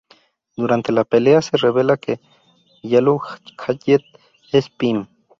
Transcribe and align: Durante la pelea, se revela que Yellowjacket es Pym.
Durante 0.57 0.91
la 0.91 1.03
pelea, 1.03 1.43
se 1.43 1.57
revela 1.57 1.95
que 1.95 2.19
Yellowjacket 2.81 4.01
es 4.51 4.67
Pym. 4.71 5.05